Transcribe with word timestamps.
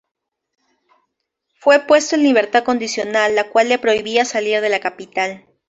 Fue 1.59 1.85
puesto 1.85 2.15
en 2.15 2.23
libertad 2.23 2.63
condicional, 2.63 3.35
la 3.35 3.49
cual 3.51 3.69
le 3.69 3.77
prohibía 3.77 4.25
salir 4.25 4.59
de 4.59 4.69
la 4.69 4.79
capital. 4.79 5.45